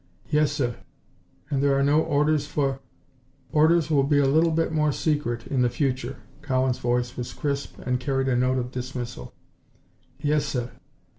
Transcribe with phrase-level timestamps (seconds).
[0.31, 0.77] "Yes, sir.
[1.51, 2.79] And there are no orders for"
[3.51, 7.99] "Orders will be a little more secret in the future." Cowan's voice was crisp, and
[7.99, 9.31] carried a note of dismissal.
[10.19, 10.71] "Yes, sir."